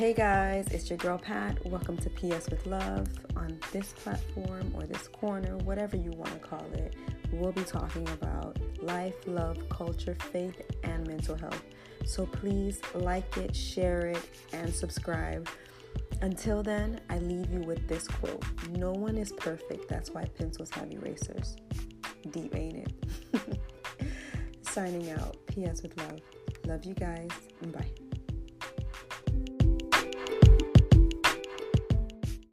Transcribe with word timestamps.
hey 0.00 0.14
guys, 0.14 0.66
it's 0.68 0.88
your 0.88 0.96
girl 0.96 1.18
Pat. 1.18 1.58
Welcome 1.66 1.98
to 1.98 2.08
PS 2.08 2.48
with 2.48 2.64
Love. 2.64 3.06
On 3.36 3.58
this 3.70 3.92
platform 3.92 4.72
or 4.74 4.84
this 4.84 5.06
corner, 5.08 5.58
whatever 5.58 5.94
you 5.98 6.10
want 6.12 6.32
to 6.32 6.38
call 6.38 6.64
it, 6.72 6.96
we'll 7.30 7.52
be 7.52 7.64
talking 7.64 8.08
about 8.08 8.56
life, 8.82 9.12
love, 9.26 9.58
culture, 9.68 10.16
faith, 10.32 10.58
and 10.84 11.06
mental 11.06 11.36
health. 11.36 11.62
So 12.06 12.24
please 12.24 12.80
like 12.94 13.36
it, 13.36 13.54
share 13.54 14.06
it, 14.06 14.26
and 14.54 14.72
subscribe. 14.72 15.46
Until 16.22 16.62
then, 16.62 17.02
I 17.10 17.18
leave 17.18 17.52
you 17.52 17.60
with 17.60 17.86
this 17.86 18.08
quote 18.08 18.42
No 18.70 18.92
one 18.92 19.18
is 19.18 19.32
perfect. 19.32 19.86
That's 19.90 20.08
why 20.12 20.24
pencils 20.24 20.70
have 20.70 20.90
erasers. 20.90 21.58
Deep, 22.30 22.56
ain't 22.56 22.88
it? 22.88 23.60
Signing 24.62 25.10
out. 25.10 25.36
PS 25.48 25.82
with 25.82 25.94
love. 25.98 26.20
Love 26.64 26.86
you 26.86 26.94
guys. 26.94 27.28
Bye. 27.66 27.99